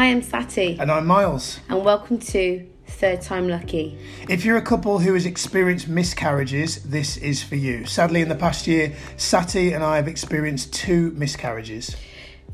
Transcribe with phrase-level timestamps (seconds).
[0.00, 1.60] Hi, I'm Sati, And I'm Miles.
[1.68, 3.98] and welcome to Third Time Lucky.
[4.30, 7.84] If you're a couple who has experienced miscarriages, this is for you.
[7.84, 11.96] Sadly, in the past year, Sati and I have experienced two miscarriages.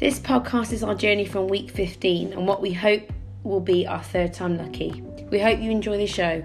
[0.01, 3.13] This podcast is our journey from week 15 and what we hope
[3.45, 5.01] will be our third time lucky.
[5.31, 6.43] We hope you enjoy the show.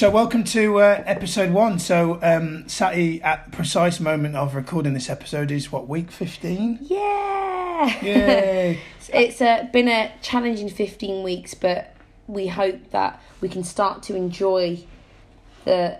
[0.00, 1.78] So, welcome to uh, episode one.
[1.78, 6.78] So, um, Sati, at the precise moment of recording this episode, is what, week 15?
[6.80, 8.00] Yeah!
[8.02, 8.80] Yay!
[9.12, 11.94] it's uh, been a challenging 15 weeks, but
[12.26, 14.82] we hope that we can start to enjoy
[15.66, 15.98] the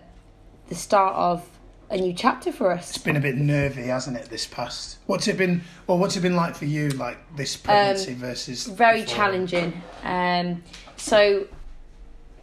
[0.68, 1.46] the start of
[1.90, 2.88] a new chapter for us.
[2.88, 4.96] it's been a bit nervy, hasn't it, this past?
[5.04, 8.66] What's it been, well, what's it been like for you, like this pregnancy versus.
[8.66, 9.14] very before?
[9.14, 9.82] challenging.
[10.04, 10.62] Um,
[10.96, 11.48] so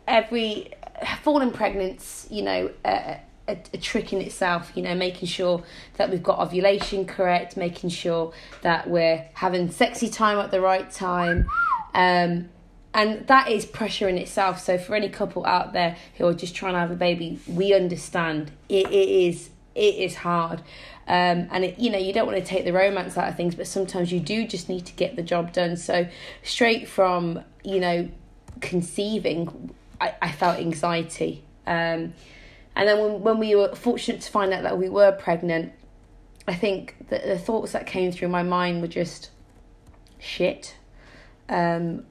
[0.08, 0.76] every
[1.24, 4.72] falling pregnant's, you know, a, a, a trick in itself.
[4.76, 5.64] You know, making sure
[5.96, 10.90] that we've got ovulation correct, making sure that we're having sexy time at the right
[10.90, 11.48] time.
[11.94, 12.50] Um,
[12.94, 14.60] and that is pressure in itself.
[14.60, 17.74] So for any couple out there who are just trying to have a baby, we
[17.74, 20.62] understand it, it is it is hard.
[21.08, 23.54] Um, and it, you know you don't want to take the romance out of things,
[23.54, 25.78] but sometimes you do just need to get the job done.
[25.78, 26.08] So
[26.44, 28.10] straight from you know
[28.62, 31.44] conceiving, I, I felt anxiety.
[31.66, 32.14] Um,
[32.76, 35.74] and then when, when we were fortunate to find out that we were pregnant,
[36.48, 39.32] I think the, the thoughts that came through my mind were just
[40.20, 40.76] shit.
[41.50, 42.06] Um,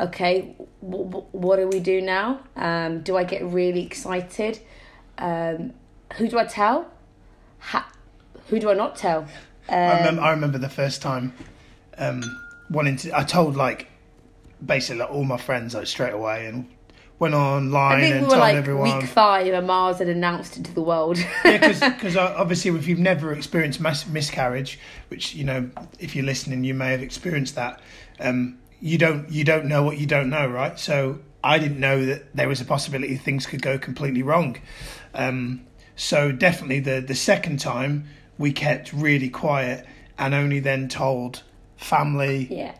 [0.00, 2.40] okay, w- w- what do we do now?
[2.56, 4.58] Um, do I get really excited?
[5.18, 5.72] Um,
[6.16, 6.90] who do I tell?
[7.58, 7.90] Ha-
[8.48, 9.26] who do I not tell?
[9.68, 11.32] I, Um, remember, I remember the first time
[11.98, 12.22] um,
[12.70, 13.16] wanting to.
[13.16, 13.88] I told like
[14.64, 16.68] basically like, all my friends like straight away and
[17.22, 18.98] went online I think and we were told like everyone.
[18.98, 21.18] week five and Mars had announced it to the world.
[21.44, 25.70] yeah, because obviously if you've never experienced mass miscarriage, which you know
[26.00, 27.80] if you're listening you may have experienced that,
[28.18, 30.76] um, you don't you don't know what you don't know, right?
[30.80, 34.58] So I didn't know that there was a possibility things could go completely wrong.
[35.14, 35.64] Um,
[35.94, 39.86] so definitely the the second time we kept really quiet
[40.18, 41.44] and only then told
[41.76, 42.74] family yeah.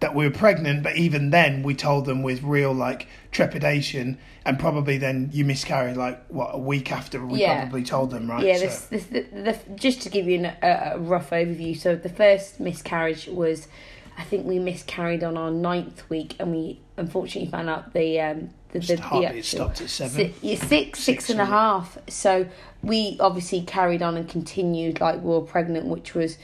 [0.00, 4.58] That we were pregnant, but even then we told them with real like trepidation, and
[4.58, 7.60] probably then you miscarried like what a week after we Yeah.
[7.62, 8.44] probably told them, right?
[8.44, 11.76] Yeah, So- this, this, the, the, just to give you an, a, a rough overview.
[11.76, 13.68] So the first miscarriage was,
[14.16, 18.50] I think we miscarried on our ninth week, and we unfortunately found out the um
[18.72, 20.32] the the, the actual- stopped at seven.
[20.32, 21.98] Si- yeah, six, six and a half.
[22.08, 22.46] So
[22.82, 26.38] we obviously carried on and continued like we were pregnant, which was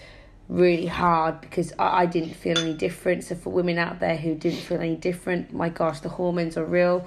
[0.48, 3.24] really hard because I, I didn't feel any different.
[3.24, 6.64] So for women out there who didn't feel any different, my gosh, the hormones are
[6.64, 7.06] real.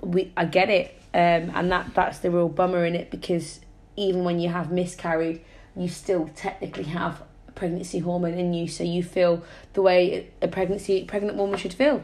[0.00, 3.60] We I get it, um, and that that's the real bummer in it because
[3.96, 5.40] even when you have miscarried,
[5.76, 7.22] you still technically have
[7.54, 9.42] pregnancy hormone in you, so you feel
[9.74, 12.02] the way a pregnancy pregnant woman should feel.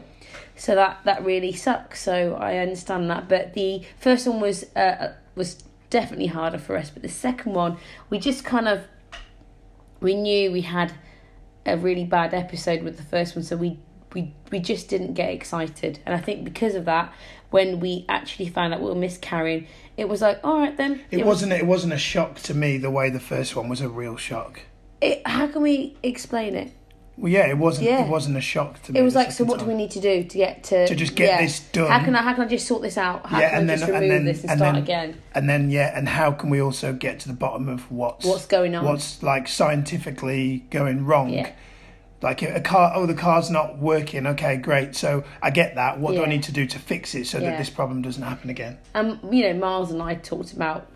[0.55, 2.01] So that that really sucks.
[2.01, 6.89] So I understand that, but the first one was uh, was definitely harder for us,
[6.89, 7.77] but the second one
[8.09, 8.85] we just kind of
[10.01, 10.93] we knew we had
[11.65, 13.79] a really bad episode with the first one, so we
[14.13, 17.13] we we just didn't get excited, and I think because of that,
[17.51, 19.67] when we actually found out we were miscarrying,
[19.97, 21.01] it was like, all right then.
[21.11, 21.53] It, was- wasn't.
[21.53, 24.61] It wasn't a shock to me the way the first one was a real shock.
[25.01, 26.71] It, how can we explain it?
[27.19, 27.87] Well, yeah, it wasn't.
[27.87, 28.05] Yeah.
[28.05, 28.99] It wasn't a shock to me.
[28.99, 31.15] It was like, so what do we need to do to get to To just
[31.15, 31.91] get this done.
[31.91, 33.25] How can I how can I just sort this out?
[33.25, 34.83] How Yeah, can and I then just and remove then this and, and start then
[34.83, 35.21] again?
[35.35, 38.45] and then yeah, and how can we also get to the bottom of what's What's
[38.45, 38.85] going on?
[38.85, 41.29] What's like scientifically going wrong?
[41.29, 41.51] Yeah.
[42.21, 44.27] Like a, car, oh, the car's not working.
[44.27, 44.93] Okay, great.
[44.95, 45.99] So I get that.
[46.01, 47.51] What do I need to do to fix it so Yeah.
[47.51, 48.77] that this problem doesn't happen again?
[48.93, 50.87] Um, you know, Miles and I talked about,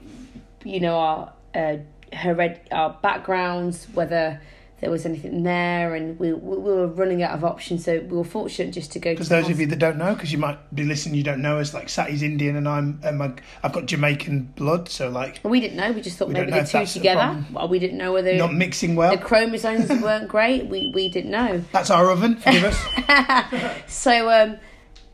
[0.65, 1.77] you know, our uh,
[2.11, 4.41] hered- our backgrounds, whether
[4.83, 7.85] there was anything there, and we we we were running out of options.
[7.85, 9.11] So we were fortunate just to go.
[9.11, 11.57] Because those of you that don't know, because you might be listening, you don't know
[11.59, 11.73] us.
[11.73, 13.33] Like Sati's Indian, and I'm, um, I-
[13.63, 14.89] I've got Jamaican blood.
[14.89, 15.93] So like, we didn't know.
[15.93, 17.45] We just thought maybe the two the together.
[17.53, 19.15] Well, we didn't know whether not mixing well.
[19.15, 20.67] the chromosomes weren't great.
[20.67, 21.63] We we didn't know.
[21.71, 22.35] That's our oven.
[22.35, 23.83] Forgive us.
[23.87, 24.57] So, um,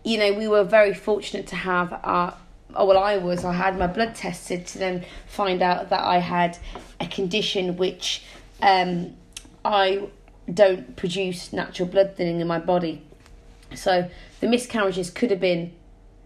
[0.03, 2.35] you know, we were very fortunate to have our.
[2.75, 3.45] Oh, well, I was.
[3.45, 6.57] I had my blood tested to then find out that I had
[6.99, 8.23] a condition which
[8.61, 9.15] um,
[9.63, 10.09] I
[10.51, 13.03] don't produce natural blood thinning in my body.
[13.75, 14.09] So
[14.39, 15.73] the miscarriages could have been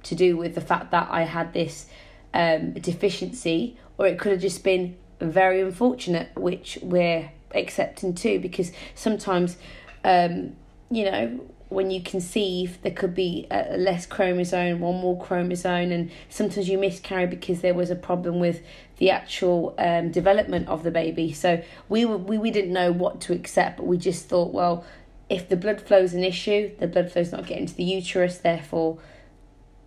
[0.04, 1.88] to do with the fact that I had this
[2.34, 8.72] um, deficiency, or it could have just been very unfortunate, which we're accepting too, because
[8.96, 9.58] sometimes,
[10.04, 10.56] um,
[10.90, 11.40] you know,
[11.74, 16.78] when you conceive, there could be a, less chromosome, one more chromosome, and sometimes you
[16.78, 18.62] miscarry because there was a problem with
[18.98, 21.34] the actual um, development of the baby.
[21.34, 24.86] So we were, we we didn't know what to accept, but we just thought, well,
[25.30, 28.38] if the blood flow is an issue, the blood flow's not getting to the uterus,
[28.38, 29.00] therefore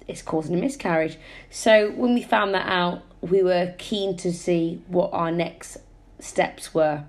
[0.09, 1.19] it's causing a miscarriage.
[1.50, 5.79] So when we found that out, we were keen to see what our next
[6.19, 7.05] steps were.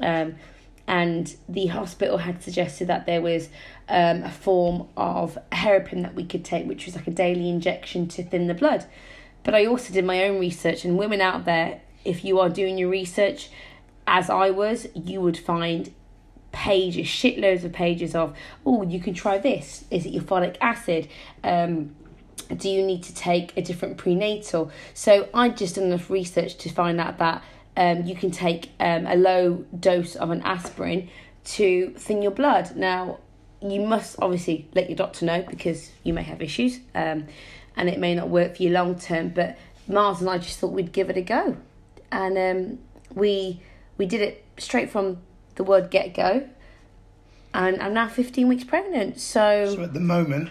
[0.00, 0.36] Um,
[0.86, 3.48] and the hospital had suggested that there was
[3.88, 8.08] um, a form of heparin that we could take, which was like a daily injection
[8.08, 8.86] to thin the blood.
[9.44, 12.78] But I also did my own research, and women out there, if you are doing
[12.78, 13.50] your research,
[14.06, 15.92] as I was, you would find
[16.52, 18.36] pages, shitloads of pages of,
[18.66, 19.84] oh, you can try this.
[19.90, 21.08] Is it your folic acid?
[21.42, 21.94] Um,
[22.56, 24.70] do you need to take a different prenatal?
[24.94, 27.42] So I just done enough research to find out that
[27.76, 31.08] um, you can take um, a low dose of an aspirin
[31.44, 32.76] to thin your blood.
[32.76, 33.18] Now,
[33.70, 37.26] you must obviously let your doctor know because you may have issues um,
[37.76, 39.28] and it may not work for you long term.
[39.30, 41.56] But Mars and I just thought we'd give it a go,
[42.10, 42.78] and um,
[43.14, 43.60] we
[43.98, 45.18] we did it straight from
[45.56, 46.48] the word get go,
[47.54, 49.20] and I'm now 15 weeks pregnant.
[49.20, 50.50] So, So at the moment,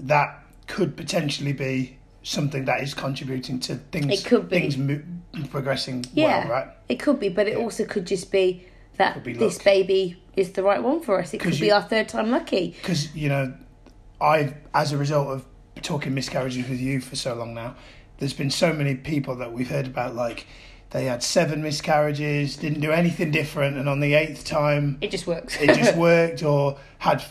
[0.00, 4.20] that could potentially be something that is contributing to things.
[4.20, 4.60] It could be.
[4.60, 5.02] things mo-
[5.50, 6.68] progressing yeah, well, right?
[6.88, 7.62] it could be, but it Yeah.
[7.64, 8.66] also could just be
[8.98, 11.32] that this baby is the right one for us.
[11.34, 12.74] It could be our third time lucky.
[12.80, 13.54] Because you know,
[14.20, 15.44] I as a result of
[15.82, 17.74] talking miscarriages with you for so long now,
[18.18, 20.46] there's been so many people that we've heard about like
[20.90, 25.26] they had seven miscarriages, didn't do anything different, and on the eighth time It just
[25.26, 25.56] works.
[25.60, 27.22] it just worked, or had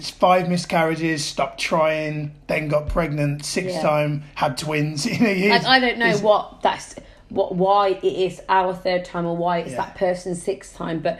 [0.00, 3.82] five miscarriages, stopped trying, then got pregnant, sixth Yeah.
[3.82, 5.04] time had twins.
[5.04, 6.94] You know, it is- And I don't know it's- what that's
[7.32, 9.78] what why it is our third time or why it's Yeah.
[9.78, 11.18] that person's sixth time, but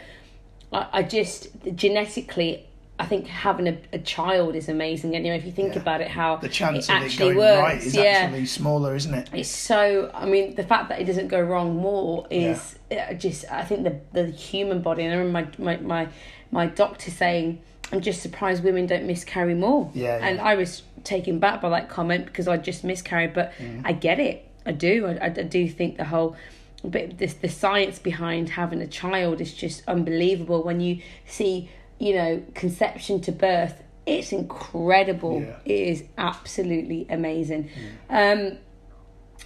[0.71, 2.65] I, I just genetically
[2.99, 5.15] I think having a, a child is amazing.
[5.15, 5.81] Anyway, if you think Yeah.
[5.81, 8.03] about it, how the chance it of it actually going works, right is yeah.
[8.03, 9.29] actually smaller, isn't it?
[9.33, 10.11] It's so.
[10.13, 13.45] I mean, the fact that it doesn't go wrong more is uh, just.
[13.51, 15.03] I think the the human body.
[15.03, 16.07] And I remember my my my,
[16.51, 17.59] my doctor saying,
[17.91, 20.27] "I'm just surprised women don't miscarry more." Yeah, yeah.
[20.27, 23.81] And I was taken back by that comment because I just miscarried, but Mm.
[23.85, 24.47] I get it.
[24.65, 25.07] I do.
[25.07, 26.35] I, I do think the whole.
[26.83, 30.63] But this the science behind having a child is just unbelievable.
[30.63, 31.69] When you see,
[31.99, 35.41] you know, conception to birth, it's incredible.
[35.41, 35.55] Yeah.
[35.65, 37.69] It is absolutely amazing.
[38.09, 38.57] Um,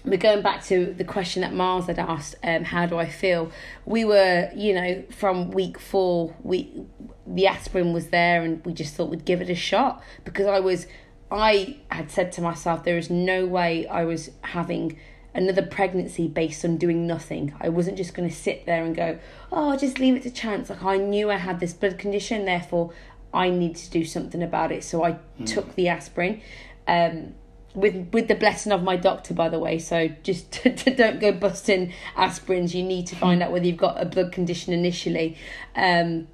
[0.04, 3.52] we're going back to the question that Miles had asked, um, how do I feel?
[3.86, 6.86] We were, you know, from week four, we
[7.26, 10.62] the aspirin was there and we just thought we'd give it a shot because I
[10.62, 10.88] was
[11.32, 14.98] I had said to myself there is no way I was having
[15.34, 17.54] another pregnancy based on doing nothing.
[17.60, 19.20] I wasn't just going to sit there and go,
[19.52, 22.46] "Oh, I'll just leave it to chance." Like I knew I had this blood condition,
[22.46, 22.92] therefore
[23.34, 24.84] I need to do something about it.
[24.84, 26.42] So I took the aspirin.
[26.88, 27.36] Um,
[27.78, 29.78] with with the blessing of my doctor, by the way.
[29.78, 30.64] So just
[30.98, 32.74] don't go busting aspirins.
[32.74, 35.38] You need to find out whether you've got a blood condition initially,
[35.76, 36.28] um,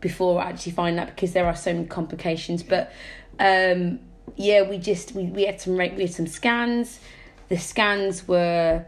[0.00, 2.62] before actually find that because there are so many complications.
[2.62, 2.92] But
[3.38, 4.00] um,
[4.36, 7.00] yeah, we just we, we had some we had some scans.
[7.48, 8.84] The scans were,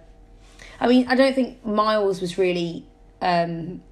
[0.81, 2.87] I mean, I don't think Miles was really
[3.21, 3.83] um,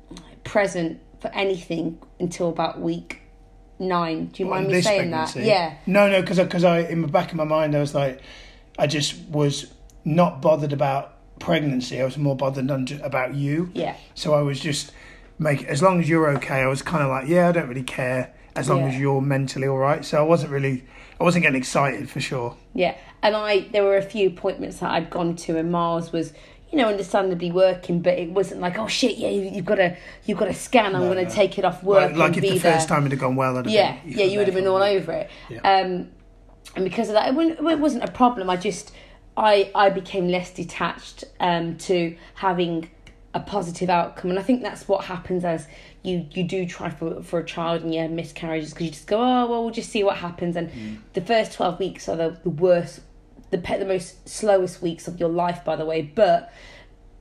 [0.45, 3.21] present for anything until about week
[3.79, 4.27] nine.
[4.27, 5.37] Do you On mind me saying that?
[5.37, 5.75] Yeah.
[5.87, 8.21] No, no, because because I in the back of my mind I was like,
[8.79, 9.73] I just was
[10.05, 12.01] not bothered about pregnancy.
[12.01, 12.71] I was more bothered
[13.03, 13.71] about you.
[13.75, 13.97] Yeah.
[14.15, 14.93] So I was just
[15.39, 16.61] make as long as you're okay.
[16.63, 18.89] I was kind of like, yeah, I don't really care as long Yeah.
[18.89, 20.05] as you're mentally all right.
[20.05, 20.85] So I wasn't really,
[21.21, 22.57] I wasn't getting excited for sure.
[22.75, 26.33] Yeah, and I there were a few appointments that I'd gone to, and Mars was,
[26.71, 29.97] you know, understandably working, but it wasn't like, oh shit, yeah, you, you've got to
[30.27, 30.95] you've got to scan.
[30.95, 31.35] I'm No, going to no.
[31.35, 32.75] take it off work Like, like if the there.
[32.75, 34.67] first time it had gone well, I'd have yeah, been, yeah, you would have been
[34.67, 35.31] all over it.
[35.49, 35.59] Yeah.
[35.61, 36.11] Um,
[36.77, 38.49] and because of that, it, wasn't- it wasn't a problem.
[38.51, 38.93] I just
[39.37, 42.91] I I became less detached um to having
[43.35, 45.67] a positive outcome, and I think that's what happens as
[46.03, 49.07] you you do try for for a child and you have miscarriages because you just
[49.07, 50.57] go oh well we'll just see what happens.
[50.57, 50.99] And Mm.
[51.15, 53.01] the first 12 weeks are the, the worst
[53.51, 56.53] the pe- the most slowest weeks of your life by the way but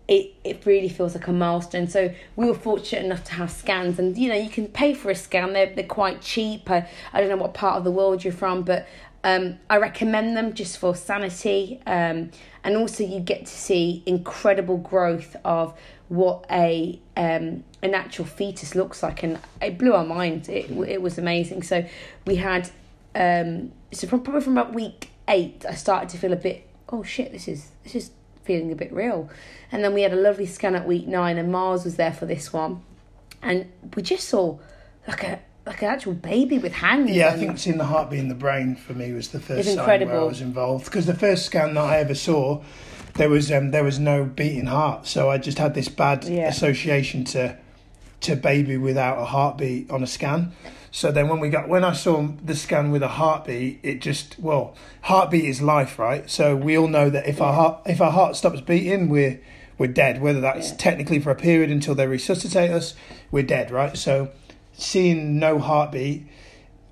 [0.08, 1.88] it it really feels like a milestone.
[1.88, 5.12] So we were fortunate enough to have scans and you know you can pay for
[5.12, 5.53] a scan.
[5.53, 6.70] They're, they're quite cheap.
[6.70, 8.86] I, I don't know what part of the world you're from but
[9.24, 12.32] um, I recommend them just for sanity um,
[12.63, 15.78] and also you get to see incredible growth of
[16.10, 20.50] what a um, a natural fetus looks like and it blew our minds.
[20.50, 21.63] It, it was amazing.
[21.63, 21.86] So
[22.25, 22.70] we had
[23.16, 27.04] um, so from probably from about week eight I started to feel a bit oh
[27.04, 28.12] shit this is this is
[28.44, 29.30] feeling a bit real.
[29.72, 32.25] And then we had a lovely scan at week nine and Mars was there for
[32.25, 32.82] this one.
[33.42, 34.58] And we just saw
[35.08, 37.12] like a like an actual baby with hands.
[37.12, 39.75] Yeah, I think seeing the heartbeat in the brain for me was the first It's
[39.75, 40.86] sign where I was involved.
[40.86, 42.63] Because the first scan that I ever saw,
[43.15, 46.48] there was um, there was no beating heart, so I just had this bad Yeah.
[46.48, 47.58] association to
[48.22, 50.51] to baby without a heartbeat on a scan.
[50.91, 54.38] So then when we got when I saw the scan with a heartbeat, it just
[54.39, 56.30] well, heartbeat is life, right?
[56.30, 59.39] So we all know that if our heart if our heart stops beating, we're
[59.77, 60.22] we're dead.
[60.22, 60.77] Whether that's Yeah.
[60.77, 62.94] technically for a period until they resuscitate us,
[63.32, 63.98] we're dead, right?
[63.98, 64.30] So
[64.82, 66.28] seeing no heartbeat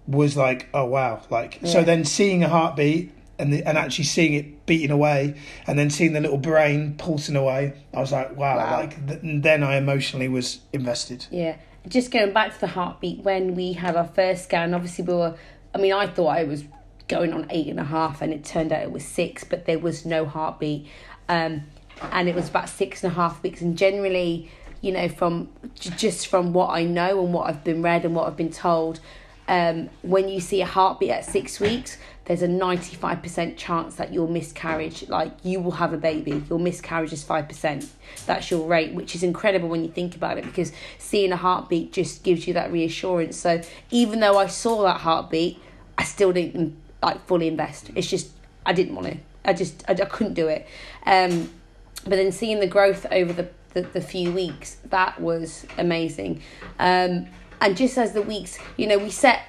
[0.08, 4.34] was like, oh wow, like so then seeing a heartbeat and the, and actually seeing
[4.34, 5.36] it beating away
[5.68, 8.72] and then seeing the little brain pulsing away, I was like, wow, Wow.
[8.80, 11.28] like th- then I emotionally was invested.
[11.32, 11.56] Yeah.
[11.88, 15.36] Just going back to the heartbeat, when we had our first scan, obviously we were,
[15.74, 16.64] I mean, I thought I was
[17.08, 19.80] going on eight and a half and it turned out it was six, but there
[19.80, 20.88] was no heartbeat.
[21.30, 21.64] Um,
[22.12, 23.62] and it was about six and a half weeks.
[23.62, 28.06] And generally, you know, from just from what I know and what I've been read
[28.06, 29.00] and what I've been told,
[29.48, 34.28] um, when you see a heartbeat at six weeks, there's a 95% chance that your
[34.28, 36.44] miscarriage, like you will have a baby.
[36.48, 37.88] Your miscarriage is 5%.
[38.28, 41.92] That's your rate, which is incredible when you think about it because seeing a heartbeat
[41.92, 43.36] just gives you that reassurance.
[43.36, 45.58] So even though I saw that heartbeat,
[45.98, 47.90] I still didn't like fully invest.
[47.96, 48.30] It's just,
[48.64, 49.18] I didn't want to.
[49.44, 50.68] I just, I, I couldn't do it.
[51.08, 51.50] Um,
[52.04, 56.42] but then seeing the growth over the, the, the few weeks, that was amazing.
[56.80, 57.28] Um,
[57.62, 59.44] and just as the weeks, you know, we set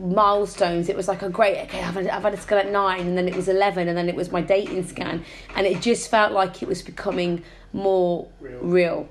[0.00, 0.88] milestones.
[0.88, 3.16] It was like, a great, okay, I've had, I've had a scan at nine, and
[3.16, 5.24] then it was 11, and then it was my dating scan.
[5.54, 7.42] And it just felt like it was becoming
[7.72, 8.58] more Real.
[8.60, 9.08] real.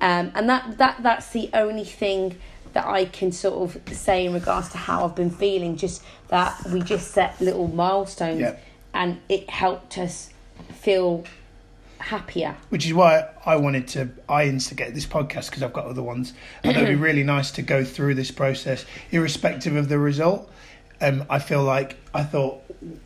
[0.00, 2.36] Um, and that, that that's the only thing
[2.74, 5.76] that I can sort of say in regards to how I've been feeling.
[5.76, 8.56] Just that we just set little milestones, Yeah.
[8.92, 10.30] and it helped us
[10.74, 11.24] feel
[11.98, 12.56] happier.
[12.68, 16.32] Which is why I wanted to I instigate this podcast because I've got other ones.
[16.64, 20.50] I thought it'd be really nice to go through this process, irrespective of the result.
[21.00, 22.62] Um, I feel like I thought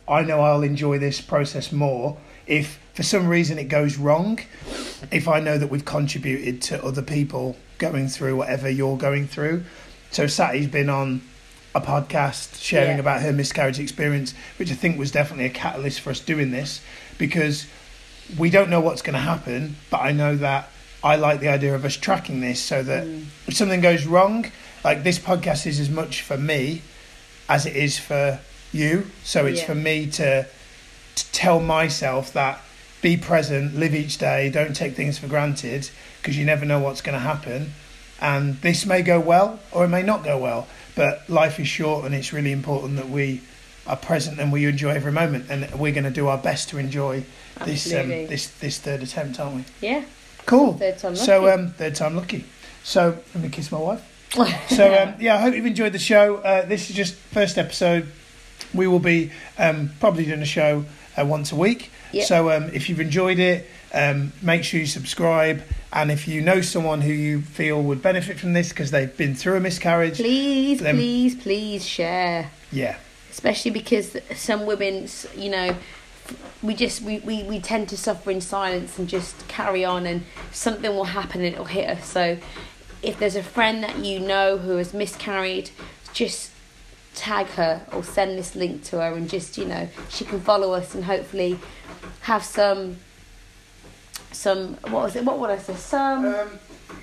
[0.07, 2.17] I know I'll enjoy this process more
[2.47, 4.39] if for some reason it goes wrong.
[5.11, 9.63] If I know that we've contributed to other people going through whatever you're going through.
[10.11, 11.21] So Sati's been on
[11.73, 12.99] a podcast sharing Yeah.
[12.99, 16.81] about her miscarriage experience, which I think was definitely a catalyst for us doing this
[17.17, 17.65] because
[18.37, 20.69] we don't know what's going to happen, but I know that
[21.03, 23.25] I like the idea of us tracking this so that mm.
[23.47, 24.51] if something goes wrong,
[24.83, 26.81] like this podcast is as much for me
[27.49, 28.39] as it is for
[28.71, 29.07] you.
[29.23, 29.67] So it's Yeah.
[29.67, 30.47] for me to,
[31.15, 32.61] to tell myself that
[33.01, 35.89] be present, live each day, don't take things for granted
[36.21, 37.73] because you never know what's going to happen.
[38.19, 42.05] And this may go well or it may not go well, but life is short
[42.05, 43.41] and it's really important that we
[43.87, 45.45] are present and we enjoy every moment.
[45.49, 47.23] And we're going to do our best to enjoy
[47.65, 49.63] this um, this this third attempt, aren't we?
[49.87, 50.03] Yeah.
[50.45, 50.73] Cool.
[50.73, 51.61] Third time So lucky.
[51.61, 52.45] um, third time lucky.
[52.83, 54.07] So let me kiss my wife.
[54.69, 56.37] So um, yeah, I hope you've enjoyed the show.
[56.37, 58.07] Uh, this is just first episode.
[58.73, 60.85] We will be um, probably doing a show
[61.19, 61.91] uh, once a week.
[62.13, 62.25] Yep.
[62.25, 65.61] So um, if you've enjoyed it, um, make sure you subscribe.
[65.91, 69.35] And if you know someone who you feel would benefit from this because they've been
[69.35, 72.49] through a miscarriage, please, please, please share.
[72.71, 72.95] yeah,
[73.31, 75.75] especially because some women you know
[76.61, 80.23] we just we, we, we tend to suffer in silence and just carry on and
[80.51, 82.05] something will happen and it'll hit us.
[82.05, 82.37] So
[83.01, 85.71] if there's a friend that you know who has miscarried
[86.13, 86.51] just
[87.15, 90.73] tag her or send this link to her and just you know she can follow
[90.73, 91.59] us and hopefully
[92.21, 92.97] have some
[94.31, 96.49] some what was it what would i say some um,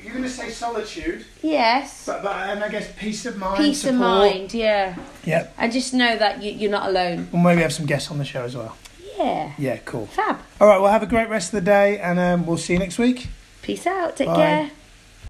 [0.03, 3.85] you're going to say solitude, yes but, but and I guess peace of mind, peace
[3.85, 5.55] of mind yeah Yep.
[5.59, 8.25] and just know that you, you're not alone We'll maybe have some guests on the
[8.25, 8.77] show as well.
[9.19, 10.07] yeah Yeah, cool.
[10.07, 12.73] fab All right, well, have a great rest of the day, and um, we'll see
[12.75, 13.29] you next week.
[13.63, 14.17] Peace out.
[14.17, 14.37] Take Bye.
[14.37, 14.71] care.